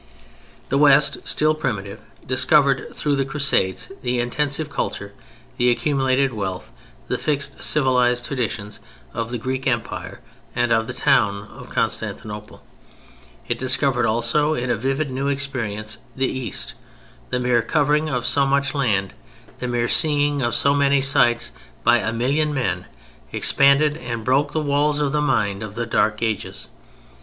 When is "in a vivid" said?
14.55-15.11